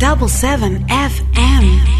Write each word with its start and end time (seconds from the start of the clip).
Double 0.00 0.28
7 0.28 0.86
FM. 0.88 1.99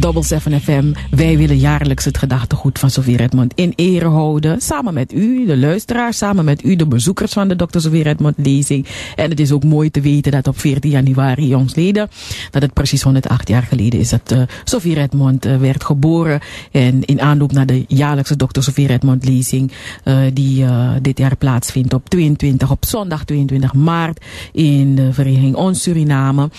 Double 0.00 0.22
7 0.22 0.60
FM. 0.60 0.92
Wij 1.10 1.36
willen 1.36 1.58
jaarlijks 1.58 2.04
het 2.04 2.18
gedachtegoed 2.18 2.78
van 2.78 2.90
Sofie 2.90 3.16
Redmond 3.16 3.52
in 3.54 3.72
ere 3.76 4.08
houden. 4.08 4.60
Samen 4.60 4.94
met 4.94 5.12
u, 5.12 5.46
de 5.46 5.56
luisteraars, 5.56 6.16
samen 6.16 6.44
met 6.44 6.64
u, 6.64 6.76
de 6.76 6.86
bezoekers 6.86 7.32
van 7.32 7.48
de 7.48 7.56
Dr. 7.56 7.78
Sofie 7.78 8.02
Redmond 8.02 8.34
lezing. 8.38 8.86
En 9.16 9.30
het 9.30 9.40
is 9.40 9.52
ook 9.52 9.64
mooi 9.64 9.90
te 9.90 10.00
weten 10.00 10.32
dat 10.32 10.46
op 10.46 10.58
14 10.58 10.90
januari 10.90 11.46
jongsleden, 11.46 12.08
dat 12.50 12.62
het 12.62 12.72
precies 12.72 13.02
108 13.02 13.48
jaar 13.48 13.62
geleden 13.62 14.00
is 14.00 14.08
dat 14.08 14.32
uh, 14.32 14.42
Sofie 14.64 14.94
Redmond 14.94 15.46
uh, 15.46 15.56
werd 15.56 15.84
geboren. 15.84 16.40
En 16.72 17.04
in 17.04 17.20
aanloop 17.20 17.52
naar 17.52 17.66
de 17.66 17.84
jaarlijkse 17.88 18.36
Dr. 18.36 18.60
Sofie 18.60 18.86
Redmond 18.86 19.24
lezing, 19.24 19.72
uh, 20.04 20.18
die 20.32 20.64
dit 21.02 21.18
jaar 21.18 21.36
plaatsvindt 21.36 21.94
op 21.94 22.08
22, 22.08 22.70
op 22.70 22.84
zondag 22.84 23.24
22 23.24 23.74
maart 23.74 24.24
in 24.52 24.94
de 24.94 25.12
Vereniging 25.12 25.54
Ons 25.54 25.82
Suriname, 25.82 26.50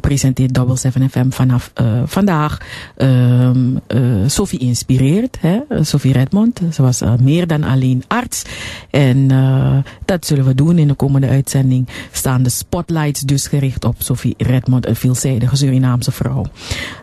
presenteert 0.00 0.54
Double 0.54 0.76
7 0.76 1.10
FM 1.10 1.30
vanaf 1.30 1.72
vandaag 2.04 2.53
um, 2.96 3.80
uh, 3.88 4.00
Sophie 4.26 4.58
inspireert. 4.58 5.36
Hè? 5.40 5.60
Sophie 5.80 6.12
Redmond. 6.12 6.60
Ze 6.72 6.82
was 6.82 7.02
uh, 7.02 7.14
meer 7.20 7.46
dan 7.46 7.64
alleen 7.64 8.04
arts. 8.08 8.42
En 8.90 9.32
uh, 9.32 9.76
dat 10.04 10.26
zullen 10.26 10.44
we 10.44 10.54
doen 10.54 10.78
in 10.78 10.88
de 10.88 10.94
komende 10.94 11.28
uitzending. 11.28 11.88
Staan 12.12 12.42
de 12.42 12.50
spotlights 12.50 13.20
dus 13.20 13.46
gericht 13.46 13.84
op 13.84 13.94
Sophie 13.98 14.34
Redmond, 14.38 14.86
een 14.86 14.96
veelzijdige 14.96 15.56
Surinaamse 15.56 16.12
vrouw. 16.12 16.44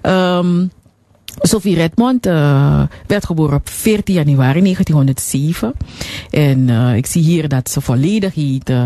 Um, 0.01 0.71
Sophie 1.41 1.75
Redmond 1.75 2.25
werd 3.07 3.25
geboren 3.25 3.57
op 3.57 3.69
14 3.69 4.13
januari 4.15 4.61
1907. 4.61 5.73
En 6.31 6.67
uh, 6.67 6.95
ik 6.95 7.05
zie 7.05 7.23
hier 7.23 7.47
dat 7.47 7.69
ze 7.69 7.81
volledig 7.81 8.33
heet 8.33 8.69
uh, 8.69 8.85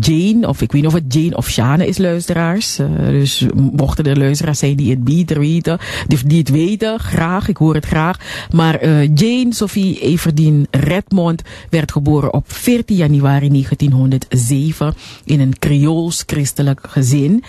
Jane, 0.00 0.48
of 0.48 0.60
ik 0.60 0.72
weet 0.72 0.82
niet 0.82 0.90
of 0.90 0.98
het 0.98 1.14
Jane 1.14 1.36
of 1.36 1.48
Shane 1.48 1.86
is, 1.86 1.98
luisteraars. 1.98 2.76
dus 2.96 3.46
mochten 3.54 4.04
er 4.04 4.18
luisteraars 4.18 4.58
zijn 4.58 4.76
die 4.76 4.90
het 4.90 5.04
beter 5.04 5.38
weten, 5.38 5.78
die, 6.26 6.38
het 6.38 6.50
weten, 6.50 6.98
graag, 6.98 7.48
ik 7.48 7.56
hoor 7.56 7.74
het 7.74 7.86
graag. 7.86 8.18
Maar 8.50 8.86
Jane 9.14 9.54
Sophie 9.54 10.00
Everdien 10.00 10.66
Redmond 10.70 11.42
werd 11.70 11.92
geboren 11.92 12.32
op 12.32 12.52
14 12.52 12.96
januari 12.96 13.48
1907 13.48 14.94
in 15.24 15.40
een 15.40 15.58
Creools 15.58 16.22
christelijk 16.26 16.80
gezin. 16.88 17.44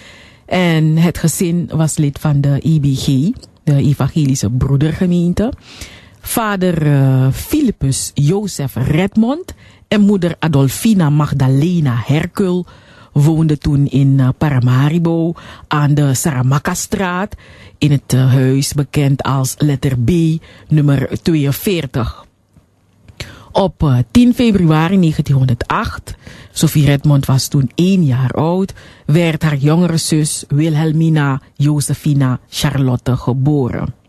En 0.46 0.98
het 0.98 1.18
gezin 1.18 1.70
was 1.74 1.98
lid 1.98 2.20
van 2.20 2.42
de 2.42 2.60
IBG 2.62 3.32
de 3.68 3.76
evangelische 3.76 4.50
broedergemeente. 4.50 5.54
Vader 6.28 6.86
uh, 6.86 7.32
Philippus 7.32 8.12
Jozef 8.14 8.76
Redmond 8.76 9.54
en 9.88 10.02
moeder 10.02 10.36
Adolfina 10.40 11.10
Magdalena 11.10 11.96
Hercul 12.06 12.66
woonden 13.14 13.60
toen 13.60 13.86
in 13.86 14.20
uh, 14.20 14.30
Paramaribo 14.38 15.34
aan 15.68 15.94
de 15.94 16.14
Saramaka-straat 16.14 17.36
in 17.78 17.92
het 17.92 18.14
uh, 18.14 18.34
huis 18.34 18.74
bekend 18.74 19.24
als 19.24 19.56
letter 19.58 20.00
B 20.00 20.12
nummer 20.68 21.20
42. 21.22 22.26
Op 23.52 24.04
10 24.12 24.34
februari 24.34 25.00
1908, 25.00 26.16
Sophie 26.52 26.86
Redmond 26.86 27.26
was 27.26 27.48
toen 27.48 27.72
één 27.76 28.06
jaar 28.06 28.32
oud, 28.32 28.74
werd 29.06 29.44
haar 29.44 29.58
jongere 29.58 29.98
zus 29.98 30.44
Wilhelmina 30.48 31.42
Josephina 31.56 32.40
Charlotte 32.50 33.18
geboren. 33.18 34.06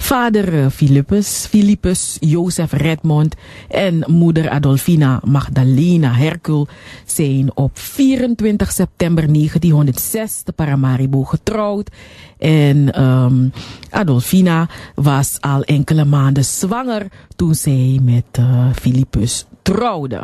Vader 0.00 0.54
eh, 0.54 0.66
Philippus, 0.70 1.46
Philippus 1.48 2.16
Jozef 2.20 2.72
Redmond 2.72 3.34
en 3.68 4.04
moeder 4.06 4.48
Adolfina 4.50 5.20
Magdalena 5.24 6.12
Hercul 6.12 6.68
zijn 7.04 7.50
op 7.56 7.78
24 7.78 8.72
september 8.72 9.32
1906 9.32 10.42
te 10.42 10.52
Paramaribo 10.52 11.24
getrouwd. 11.24 11.90
En 12.38 13.02
um, 13.02 13.52
Adolfina 13.90 14.68
was 14.94 15.36
al 15.40 15.62
enkele 15.62 16.04
maanden 16.04 16.44
zwanger 16.44 17.06
toen 17.36 17.54
zij 17.54 17.98
met 18.02 18.24
uh, 18.40 18.66
Philippus 18.74 19.46
trouwde. 19.62 20.22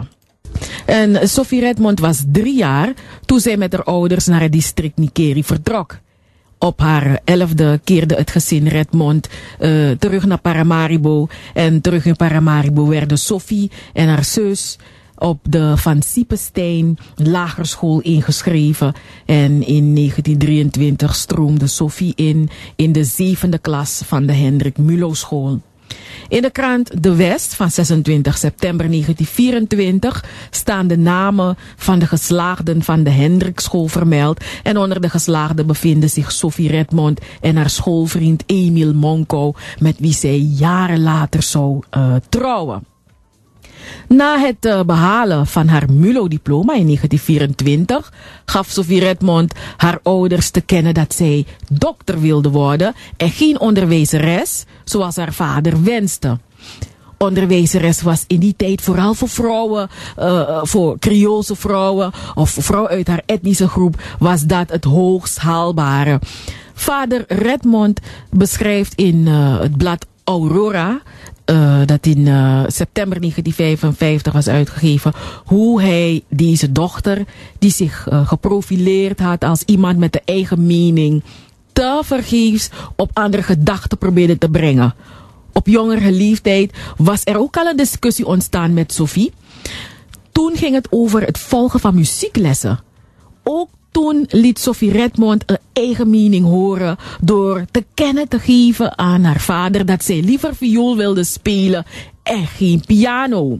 En 0.86 1.28
Sophie 1.28 1.60
Redmond 1.60 2.00
was 2.00 2.22
drie 2.32 2.56
jaar 2.56 2.92
toen 3.24 3.40
zij 3.40 3.56
met 3.56 3.72
haar 3.72 3.84
ouders 3.84 4.26
naar 4.26 4.40
het 4.40 4.52
district 4.52 4.96
Nikeri 4.96 5.44
vertrok. 5.44 5.98
Op 6.64 6.80
haar 6.80 7.20
elfde 7.24 7.80
keerde 7.84 8.14
het 8.14 8.30
gezin 8.30 8.66
Redmond 8.66 9.28
uh, 9.60 9.90
terug 9.90 10.26
naar 10.26 10.38
Paramaribo. 10.38 11.26
En 11.54 11.80
terug 11.80 12.06
in 12.06 12.16
Paramaribo 12.16 12.86
werden 12.86 13.18
Sophie 13.18 13.70
en 13.92 14.08
haar 14.08 14.24
zus 14.24 14.78
op 15.18 15.38
de 15.42 15.76
Van 15.76 16.02
Siepenstein 16.02 16.98
Lagerschool 17.14 18.00
ingeschreven. 18.00 18.94
En 19.26 19.66
in 19.66 19.94
1923 19.94 21.14
stroomde 21.14 21.66
Sophie 21.66 22.12
in 22.16 22.48
in 22.76 22.92
de 22.92 23.04
zevende 23.04 23.58
klas 23.58 24.02
van 24.04 24.26
de 24.26 24.32
Hendrik 24.32 24.78
Mulo 24.78 25.14
School. 25.14 25.60
In 26.28 26.42
de 26.42 26.50
krant 26.50 27.02
De 27.02 27.14
West 27.14 27.54
van 27.54 27.70
26 27.70 28.38
september 28.38 28.90
1924 28.90 30.24
staan 30.50 30.86
de 30.86 30.98
namen 30.98 31.56
van 31.76 31.98
de 31.98 32.06
geslaagden 32.06 32.82
van 32.82 33.02
de 33.02 33.10
Hendrikschool 33.10 33.86
vermeld. 33.86 34.44
En 34.62 34.78
onder 34.78 35.00
de 35.00 35.08
geslaagden 35.08 35.66
bevinden 35.66 36.10
zich 36.10 36.32
Sophie 36.32 36.68
Redmond 36.68 37.20
en 37.40 37.56
haar 37.56 37.70
schoolvriend 37.70 38.42
Emil 38.46 38.94
Monko, 38.94 39.54
met 39.78 39.98
wie 39.98 40.14
zij 40.14 40.38
jaren 40.38 41.02
later 41.02 41.42
zou 41.42 41.82
uh, 41.96 42.14
trouwen. 42.28 42.93
Na 44.08 44.38
het 44.38 44.64
uh, 44.64 44.80
behalen 44.82 45.46
van 45.46 45.68
haar 45.68 45.92
MULO-diploma 45.92 46.74
in 46.74 46.84
1924 46.84 48.12
gaf 48.44 48.68
Sophie 48.68 49.00
Redmond 49.00 49.52
haar 49.76 49.98
ouders 50.02 50.50
te 50.50 50.60
kennen 50.60 50.94
dat 50.94 51.14
zij 51.14 51.46
dokter 51.68 52.20
wilde 52.20 52.50
worden 52.50 52.94
en 53.16 53.30
geen 53.30 53.60
onderwijzeres, 53.60 54.64
zoals 54.84 55.16
haar 55.16 55.32
vader 55.32 55.82
wenste 55.82 56.38
onderwijzeres 57.18 58.02
was 58.02 58.24
in 58.26 58.40
die 58.40 58.54
tijd 58.56 58.82
vooral 58.82 59.14
voor 59.14 59.28
vrouwen, 59.28 59.88
uh, 60.18 60.60
voor 60.62 60.98
Creoolse 60.98 61.56
vrouwen 61.56 62.12
of 62.34 62.50
vrouwen 62.50 62.90
uit 62.90 63.06
haar 63.06 63.22
etnische 63.26 63.68
groep, 63.68 64.02
was 64.18 64.42
dat 64.42 64.70
het 64.70 64.84
hoogst 64.84 65.38
haalbare. 65.38 66.20
Vader 66.74 67.24
Redmond 67.28 68.00
beschrijft 68.30 68.94
in 68.94 69.26
het 69.26 69.76
blad 69.76 70.06
Aurora 70.24 71.02
uh, 71.50 71.80
dat 71.84 72.06
in 72.06 72.18
uh, 72.18 72.64
september 72.66 73.20
1955 73.20 74.32
was 74.32 74.48
uitgegeven. 74.48 75.12
Hoe 75.44 75.82
hij 75.82 76.22
deze 76.28 76.72
dochter, 76.72 77.24
die 77.58 77.70
zich 77.70 78.08
uh, 78.08 78.28
geprofileerd 78.28 79.20
had 79.20 79.44
als 79.44 79.62
iemand 79.62 79.98
met 79.98 80.12
de 80.12 80.22
eigen 80.24 80.66
mening, 80.66 81.22
te 81.72 82.00
vergeefs 82.04 82.70
op 82.96 83.10
andere 83.12 83.42
gedachten 83.42 83.98
probeerde 83.98 84.38
te 84.38 84.48
brengen. 84.48 84.94
Op 85.52 85.66
jongere 85.66 86.12
leeftijd 86.12 86.76
was 86.96 87.20
er 87.24 87.38
ook 87.38 87.56
al 87.56 87.66
een 87.66 87.76
discussie 87.76 88.26
ontstaan 88.26 88.74
met 88.74 88.92
Sophie. 88.92 89.32
Toen 90.32 90.56
ging 90.56 90.74
het 90.74 90.86
over 90.90 91.22
het 91.22 91.38
volgen 91.38 91.80
van 91.80 91.94
muzieklessen. 91.94 92.80
Ook 93.42 93.68
toen 93.94 94.26
liet 94.28 94.58
Sophie 94.58 94.92
Redmond 94.92 95.42
een 95.46 95.58
eigen 95.72 96.10
mening 96.10 96.44
horen 96.44 96.96
door 97.20 97.64
te 97.70 97.84
kennen 97.94 98.28
te 98.28 98.38
geven 98.38 98.98
aan 98.98 99.24
haar 99.24 99.40
vader 99.40 99.86
dat 99.86 100.04
zij 100.04 100.20
liever 100.20 100.54
viool 100.54 100.96
wilde 100.96 101.24
spelen 101.24 101.84
en 102.22 102.46
geen 102.46 102.82
piano. 102.86 103.58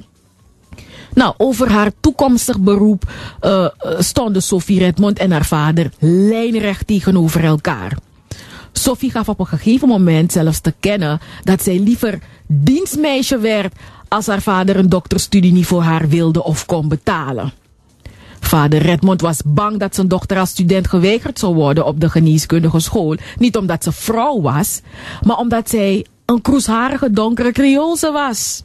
Nou, 1.14 1.34
over 1.36 1.70
haar 1.70 1.90
toekomstig 2.00 2.60
beroep 2.60 3.12
uh, 3.42 3.68
stonden 3.98 4.42
Sophie 4.42 4.78
Redmond 4.78 5.18
en 5.18 5.30
haar 5.30 5.44
vader 5.44 5.90
lijnrecht 5.98 6.86
tegenover 6.86 7.44
elkaar. 7.44 7.96
Sophie 8.72 9.10
gaf 9.10 9.28
op 9.28 9.40
een 9.40 9.46
gegeven 9.46 9.88
moment 9.88 10.32
zelfs 10.32 10.60
te 10.60 10.74
kennen 10.80 11.20
dat 11.44 11.62
zij 11.62 11.78
liever 11.78 12.18
dienstmeisje 12.46 13.38
werd 13.38 13.74
als 14.08 14.26
haar 14.26 14.42
vader 14.42 14.76
een 14.76 14.88
dokterstudie 14.88 15.52
niet 15.52 15.66
voor 15.66 15.82
haar 15.82 16.08
wilde 16.08 16.44
of 16.44 16.66
kon 16.66 16.88
betalen. 16.88 17.52
Vader 18.54 18.82
Redmond 18.82 19.20
was 19.20 19.40
bang 19.44 19.78
dat 19.78 19.94
zijn 19.94 20.08
dochter 20.08 20.38
als 20.38 20.50
student 20.50 20.88
geweigerd 20.88 21.38
zou 21.38 21.54
worden 21.54 21.86
op 21.86 22.00
de 22.00 22.10
geneeskundige 22.10 22.80
school. 22.80 23.16
Niet 23.38 23.56
omdat 23.56 23.84
ze 23.84 23.92
vrouw 23.92 24.40
was, 24.40 24.80
maar 25.22 25.36
omdat 25.36 25.70
zij 25.70 26.06
een 26.24 26.40
kroesharige 26.40 27.10
donkere 27.10 27.52
Creoolse 27.52 28.10
was. 28.10 28.62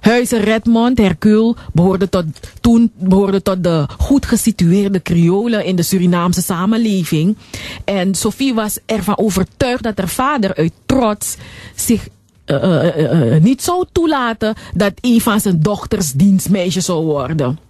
Huizen 0.00 0.40
Redmond, 0.40 0.98
Hercule, 0.98 1.54
behoorde 1.72 2.08
tot, 2.08 2.24
toen 2.60 2.92
behoorde 2.94 3.42
tot 3.42 3.62
de 3.62 3.86
goed 3.98 4.26
gesitueerde 4.26 5.02
Creolen 5.02 5.64
in 5.64 5.76
de 5.76 5.82
Surinaamse 5.82 6.42
samenleving. 6.42 7.36
En 7.84 8.14
Sophie 8.14 8.54
was 8.54 8.78
ervan 8.86 9.18
overtuigd 9.18 9.82
dat 9.82 9.98
haar 9.98 10.08
vader 10.08 10.54
uit 10.54 10.72
trots 10.86 11.36
zich 11.74 12.08
uh, 12.46 12.62
uh, 12.62 13.32
uh, 13.32 13.42
niet 13.42 13.62
zou 13.62 13.84
toelaten 13.92 14.54
dat 14.74 14.92
een 15.00 15.40
zijn 15.40 15.60
dochters 15.60 16.12
dienstmeisje 16.12 16.80
zou 16.80 17.04
worden. 17.04 17.66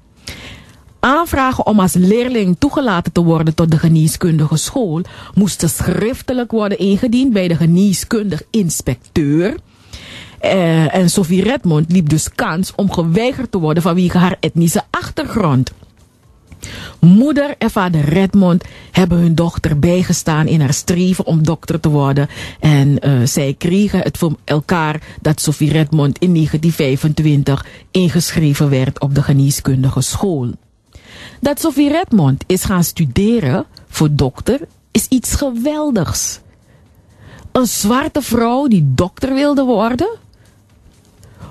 Aanvragen 1.01 1.67
om 1.67 1.81
als 1.81 1.95
leerling 1.95 2.57
toegelaten 2.59 3.13
te 3.13 3.23
worden 3.23 3.55
tot 3.55 3.71
de 3.71 3.79
geneeskundige 3.79 4.57
school 4.57 5.03
moesten 5.35 5.71
schriftelijk 5.71 6.51
worden 6.51 6.79
ingediend 6.79 7.33
bij 7.33 7.49
de 7.49 7.57
geneeskundig 7.57 8.43
inspecteur. 8.51 9.57
Uh, 10.43 10.95
en 10.95 11.11
Sophie 11.11 11.43
Redmond 11.43 11.93
liep 11.93 12.09
dus 12.09 12.35
kans 12.35 12.73
om 12.77 12.93
geweigerd 12.93 13.51
te 13.51 13.59
worden 13.59 13.83
vanwege 13.83 14.19
haar 14.19 14.37
etnische 14.41 14.83
achtergrond. 14.91 15.73
Moeder 17.01 17.55
en 17.59 17.71
vader 17.71 18.01
Redmond 18.01 18.65
hebben 18.91 19.19
hun 19.19 19.35
dochter 19.35 19.79
bijgestaan 19.79 20.47
in 20.47 20.61
haar 20.61 20.75
streven 20.75 21.27
om 21.27 21.43
dokter 21.43 21.81
te 21.81 21.89
worden. 21.89 22.29
En 22.61 23.07
uh, 23.07 23.21
zij 23.25 23.55
kregen 23.59 24.01
het 24.01 24.19
voor 24.19 24.37
elkaar 24.45 25.03
dat 25.21 25.41
Sophie 25.41 25.73
Redmond 25.73 26.19
in 26.19 26.35
1925 26.35 27.67
ingeschreven 27.91 28.71
werd 28.71 29.01
op 29.01 29.15
de 29.15 29.23
geneeskundige 29.23 30.01
school. 30.01 30.51
Dat 31.41 31.61
Sophie 31.61 31.89
Redmond 31.89 32.45
is 32.47 32.65
gaan 32.65 32.85
studeren 32.85 33.67
voor 33.89 34.09
dokter 34.13 34.61
is 34.91 35.07
iets 35.09 35.35
geweldigs. 35.35 36.41
Een 37.53 37.67
zwarte 37.67 38.23
vrouw 38.23 38.67
die 38.67 38.91
dokter 38.95 39.35
wilde 39.35 39.63
worden? 39.63 40.09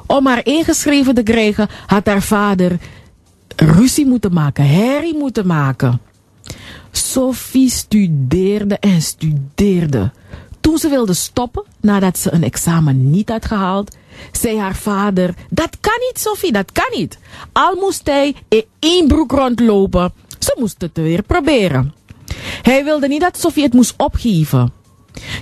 Om 0.05 0.25
haar 0.25 0.45
ingeschreven 0.45 1.15
te 1.15 1.23
krijgen 1.23 1.67
had 1.85 2.05
haar 2.05 2.21
vader 2.21 2.79
ruzie 3.55 4.05
moeten 4.05 4.33
maken, 4.33 4.67
herrie 4.67 5.17
moeten 5.17 5.47
maken. 5.47 5.99
Sophie 6.91 7.69
studeerde 7.69 8.77
en 8.77 9.01
studeerde. 9.01 10.11
Toen 10.59 10.77
ze 10.77 10.89
wilde 10.89 11.13
stoppen, 11.13 11.63
nadat 11.81 12.17
ze 12.17 12.33
een 12.33 12.43
examen 12.43 13.09
niet 13.09 13.29
had 13.29 13.45
gehaald, 13.45 13.95
zei 14.31 14.59
haar 14.59 14.75
vader: 14.75 15.33
Dat 15.49 15.77
kan 15.79 15.97
niet, 15.99 16.19
Sophie, 16.19 16.51
dat 16.51 16.71
kan 16.71 16.89
niet. 16.91 17.17
Al 17.51 17.75
moest 17.75 18.07
hij 18.07 18.35
in 18.47 18.65
één 18.79 19.07
broek 19.07 19.31
rondlopen, 19.31 20.13
ze 20.39 20.55
moest 20.59 20.81
het 20.81 20.97
weer 20.97 21.23
proberen. 21.23 21.93
Hij 22.61 22.83
wilde 22.83 23.07
niet 23.07 23.21
dat 23.21 23.39
Sophie 23.39 23.63
het 23.63 23.73
moest 23.73 23.93
opgeven. 23.97 24.71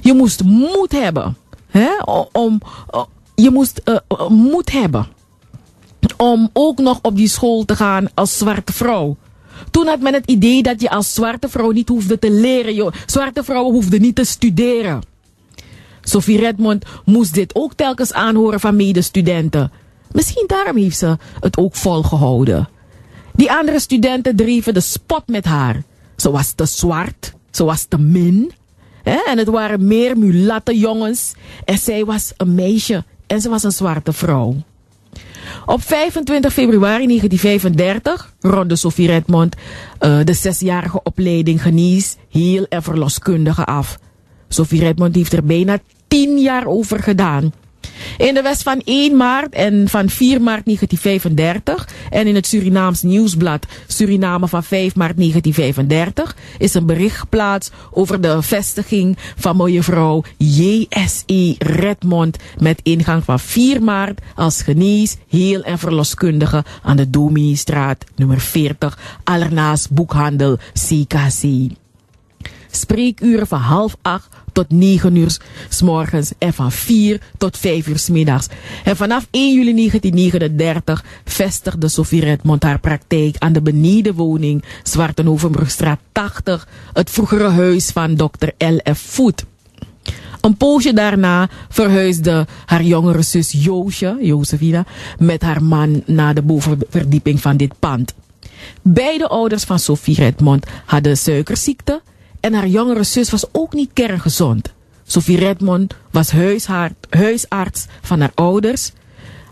Je 0.01 0.13
moest 0.13 0.43
moed 0.43 0.91
hebben. 0.91 1.37
Hè? 1.67 1.89
Om, 2.31 2.61
je 3.35 3.49
moest 3.49 3.81
uh, 3.85 4.29
moed 4.29 4.71
hebben 4.71 5.07
om 6.17 6.49
ook 6.53 6.77
nog 6.77 6.99
op 7.01 7.15
die 7.15 7.27
school 7.27 7.65
te 7.65 7.75
gaan 7.75 8.07
als 8.13 8.37
zwarte 8.37 8.73
vrouw. 8.73 9.17
Toen 9.71 9.87
had 9.87 9.99
men 9.99 10.13
het 10.13 10.25
idee 10.25 10.63
dat 10.63 10.81
je 10.81 10.89
als 10.89 11.13
zwarte 11.13 11.49
vrouw 11.49 11.71
niet 11.71 11.89
hoefde 11.89 12.19
te 12.19 12.31
leren. 12.31 12.93
Zwarte 13.05 13.43
vrouwen 13.43 13.73
hoefden 13.73 14.01
niet 14.01 14.15
te 14.15 14.23
studeren. 14.23 15.01
Sophie 16.07 16.39
Redmond 16.39 16.85
moest 17.05 17.33
dit 17.33 17.55
ook 17.55 17.73
telkens 17.73 18.13
aanhoren 18.13 18.59
van 18.59 18.75
medestudenten. 18.75 19.71
Misschien 20.11 20.43
daarom 20.47 20.77
heeft 20.77 20.97
ze 20.97 21.17
het 21.39 21.57
ook 21.57 21.75
volgehouden. 21.75 22.69
Die 23.33 23.51
andere 23.51 23.79
studenten 23.79 24.35
dreven 24.35 24.73
de 24.73 24.79
spot 24.79 25.23
met 25.27 25.45
haar. 25.45 25.83
Ze 26.15 26.31
was 26.31 26.51
te 26.51 26.65
zwart, 26.65 27.33
ze 27.51 27.63
was 27.63 27.85
te 27.85 27.97
min. 27.97 28.51
En 29.03 29.37
het 29.37 29.47
waren 29.47 29.87
meer 29.87 30.17
mulatte 30.17 30.77
jongens. 30.79 31.33
En 31.65 31.77
zij 31.77 32.05
was 32.05 32.33
een 32.37 32.55
meisje 32.55 33.03
en 33.27 33.41
ze 33.41 33.49
was 33.49 33.63
een 33.63 33.71
zwarte 33.71 34.13
vrouw. 34.13 34.55
Op 35.65 35.81
25 35.81 36.53
februari 36.53 37.05
1935 37.07 38.33
ronde 38.39 38.75
Sophie 38.75 39.07
Redmond 39.07 39.55
uh, 39.55 40.19
de 40.23 40.33
zesjarige 40.33 41.03
opleiding 41.03 41.61
genees, 41.61 42.15
heel 42.29 42.65
en 42.69 42.83
verloskundige 42.83 43.65
af. 43.65 43.99
Sophie 44.47 44.79
Redmond 44.79 45.15
heeft 45.15 45.33
er 45.33 45.43
bijna 45.43 45.79
tien 46.07 46.39
jaar 46.39 46.65
over 46.65 46.99
gedaan. 46.99 47.53
In 48.17 48.33
de 48.33 48.41
West 48.41 48.63
van 48.63 48.81
1 48.85 49.15
maart 49.17 49.53
en 49.53 49.87
van 49.87 50.09
4 50.09 50.41
maart 50.41 50.65
1935 50.65 51.87
en 52.09 52.27
in 52.27 52.35
het 52.35 52.47
Surinaams 52.47 53.01
nieuwsblad 53.01 53.65
Suriname 53.87 54.47
van 54.47 54.63
5 54.63 54.95
maart 54.95 55.17
1935 55.17 56.35
is 56.57 56.73
een 56.73 56.85
bericht 56.85 57.17
geplaatst 57.17 57.71
over 57.91 58.21
de 58.21 58.41
vestiging 58.41 59.17
van 59.35 59.57
mevrouw 59.57 60.23
J.S.E. 60.37 61.53
Redmond 61.57 62.37
met 62.59 62.79
ingang 62.83 63.23
van 63.23 63.39
4 63.39 63.83
maart 63.83 64.21
als 64.35 64.61
genees, 64.61 65.17
heel 65.29 65.61
en 65.61 65.79
verloskundige 65.79 66.63
aan 66.83 66.97
de 66.97 67.09
Dominiestraat 67.09 68.03
nummer 68.15 68.39
40, 68.39 68.97
allernaast 69.23 69.91
boekhandel 69.91 70.57
CKC. 70.73 71.73
Spreekuren 72.75 73.47
van 73.47 73.59
half 73.59 73.95
acht 74.01 74.27
tot 74.51 74.69
9 74.69 75.15
uur 75.15 75.37
s 75.69 75.81
morgens 75.81 76.31
en 76.37 76.53
van 76.53 76.71
4 76.71 77.21
tot 77.37 77.57
5 77.57 77.87
uur 77.87 77.99
s 77.99 78.09
middags. 78.09 78.47
En 78.83 78.95
vanaf 78.95 79.27
1 79.31 79.53
juli 79.53 79.75
1939 79.75 81.03
vestigde 81.25 81.87
Sophie 81.87 82.21
Redmond 82.21 82.63
haar 82.63 82.79
praktijk 82.79 83.35
aan 83.39 83.53
de 83.53 83.61
benedenwoning 83.61 84.63
Zwartenhovenbrugstraat 84.83 85.99
80, 86.11 86.67
het 86.93 87.09
vroegere 87.09 87.49
huis 87.49 87.91
van 87.91 88.15
dokter 88.15 88.53
L.F. 88.57 88.99
Voet. 88.99 89.45
Een 90.41 90.57
poosje 90.57 90.93
daarna 90.93 91.49
verhuisde 91.69 92.47
haar 92.65 92.83
jongere 92.83 93.21
zus 93.21 93.51
Joosje, 93.51 94.17
Josefina, 94.21 94.85
met 95.17 95.41
haar 95.41 95.63
man 95.63 96.03
naar 96.05 96.33
de 96.33 96.41
bovenverdieping 96.41 97.41
van 97.41 97.57
dit 97.57 97.73
pand. 97.79 98.13
Beide 98.81 99.27
ouders 99.27 99.63
van 99.63 99.79
Sophie 99.79 100.15
Redmond 100.15 100.65
hadden 100.85 101.17
suikerziekte 101.17 102.01
en 102.45 102.53
haar 102.53 102.67
jongere 102.67 103.03
zus 103.03 103.29
was 103.29 103.45
ook 103.51 103.73
niet 103.73 103.89
kerngezond. 103.93 104.73
Sophie 105.05 105.37
Redmond 105.37 105.93
was 106.11 106.31
huisarts 107.09 107.85
van 108.01 108.19
haar 108.19 108.31
ouders. 108.35 108.91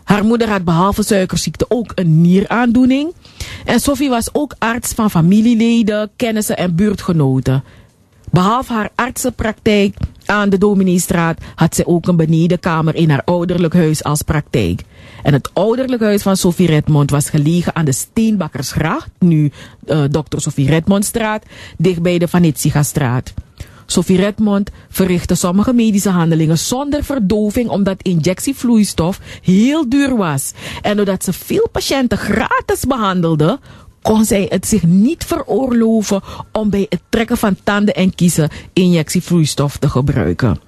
Haar 0.04 0.26
moeder 0.26 0.50
had 0.50 0.64
behalve 0.64 1.04
suikerziekte 1.04 1.66
ook 1.70 1.92
een 1.96 2.22
nieraandoening. 2.22 3.14
En 3.66 3.80
Sophie 3.80 4.10
was 4.10 4.30
ook 4.34 4.56
arts 4.60 4.94
van 4.94 5.12
familieleden, 5.12 6.12
kennissen 6.16 6.58
en 6.58 6.76
buurtgenoten. 6.76 7.64
Behalve 8.32 8.74
haar 8.74 8.90
artsenpraktijk 8.96 9.98
aan 10.26 10.50
de 10.50 10.58
Dominiestraat 10.58 11.42
had 11.56 11.76
ze 11.76 11.88
ook 11.88 12.08
een 12.08 12.16
benedenkamer 12.16 12.96
in 12.96 13.10
haar 13.10 13.22
ouderlijk 13.26 13.74
huis 13.74 14.04
als 14.04 14.22
praktijk. 14.22 14.82
En 15.24 15.34
het 15.34 15.50
ouderlijk 15.54 16.02
huis 16.02 16.22
van 16.22 16.38
Sophie 16.38 16.68
Redmond 16.68 17.12
was 17.12 17.30
gelegen 17.30 17.76
aan 17.76 17.86
de 17.86 17.92
Steenbakkersgracht, 17.92 19.10
nu 19.20 19.52
uh, 19.86 20.04
Dr. 20.04 20.38
Sophie 20.38 20.68
Redmondstraat, 20.68 21.46
dichtbij 21.78 22.18
de 22.18 22.28
Vanitziga-straat. 22.28 23.34
Sophie 23.86 24.18
Redmond 24.18 24.70
verrichtte 24.90 25.36
sommige 25.36 25.74
medische 25.74 26.10
handelingen 26.10 26.58
zonder 26.58 27.04
verdoving 27.04 27.70
omdat 27.70 28.02
injectievloeistof 28.02 29.20
heel 29.42 29.90
duur 29.90 30.16
was. 30.16 30.54
En 30.82 30.96
doordat 30.96 31.24
ze 31.24 31.34
veel 31.34 31.68
patiënten 31.72 32.18
gratis 32.18 32.86
behandelde, 32.88 33.60
kon 34.04 34.26
zij 34.26 34.46
het 34.50 34.68
zich 34.68 34.84
niet 34.84 35.26
veroorloven 35.26 36.22
om 36.52 36.70
bij 36.70 36.86
het 36.90 37.02
trekken 37.10 37.38
van 37.38 37.58
tanden 37.64 37.94
en 37.94 38.16
kiezen 38.16 38.50
injectievloeistof 38.74 39.78
te 39.78 39.90
gebruiken. 39.90 40.60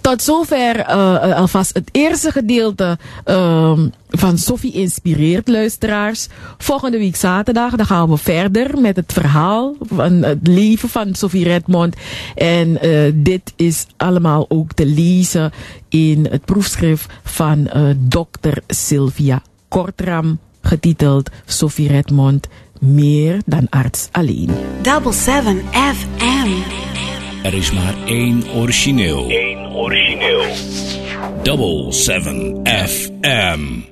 Tot 0.00 0.22
zover 0.22 0.78
uh, 0.78 1.36
alvast 1.36 1.74
het 1.74 1.88
eerste 1.92 2.30
gedeelte 2.30 2.98
uh, 3.26 3.78
van 4.08 4.38
Sophie 4.38 4.72
Inspireert, 4.72 5.48
luisteraars. 5.48 6.28
Volgende 6.58 6.98
week 6.98 7.16
zaterdag 7.16 7.76
dan 7.76 7.86
gaan 7.86 8.08
we 8.08 8.16
verder 8.16 8.80
met 8.80 8.96
het 8.96 9.12
verhaal 9.12 9.74
van 9.80 10.12
het 10.12 10.46
leven 10.46 10.88
van 10.88 11.14
Sophie 11.14 11.44
Redmond. 11.44 11.96
En 12.34 12.86
uh, 12.86 13.12
dit 13.14 13.52
is 13.56 13.86
allemaal 13.96 14.46
ook 14.48 14.72
te 14.72 14.86
lezen 14.86 15.52
in 15.88 16.26
het 16.30 16.44
proefschrift 16.44 17.12
van 17.22 17.70
dokter 17.98 18.62
Sylvia 18.66 19.42
Kortram 19.68 20.38
getiteld 20.72 21.30
Sophie 21.44 21.88
Redmond, 21.88 22.48
meer 22.80 23.40
dan 23.46 23.66
arts 23.70 24.08
alleen. 24.12 24.50
Double 24.82 25.12
7 25.12 25.62
FM. 25.72 26.50
Er 27.42 27.54
is 27.54 27.72
maar 27.72 27.94
één 28.06 28.44
origineel. 28.54 29.30
Eén 29.30 29.72
origineel. 29.72 30.44
Double 31.42 31.92
7 31.92 32.60
FM. 32.64 33.91